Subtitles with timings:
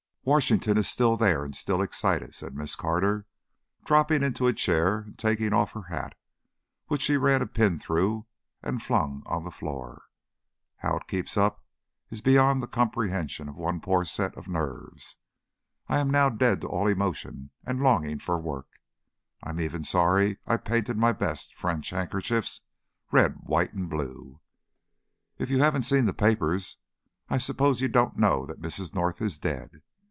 [0.23, 3.25] "Washington is still there and still excited," said Miss Carter,
[3.85, 6.13] dropping into a chair and taking off her hat,
[6.85, 8.27] which she ran the pin through
[8.61, 10.03] and flung on the floor.
[10.77, 11.65] "How it keeps it up
[12.11, 15.17] is beyond the comprehension of one poor set of nerves.
[15.89, 18.67] I am now dead to all emotion and longing for work.
[19.41, 22.61] I'm even sorry I painted my best French handkerchiefs
[23.11, 24.39] red, white, and blue.
[25.39, 26.77] If you haven't seen the papers
[27.27, 28.93] I suppose you don't know that Mrs.
[28.93, 29.81] North is dead.